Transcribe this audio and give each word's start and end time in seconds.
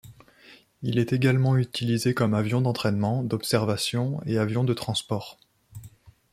Il 0.81 0.97
est 0.97 1.13
également 1.13 1.57
utilisé 1.57 2.15
comme 2.15 2.33
avion 2.33 2.59
d'entraînement, 2.59 3.23
d'observation 3.23 4.19
et 4.25 4.39
avion 4.39 4.63
de 4.63 4.73
transport. 4.73 5.37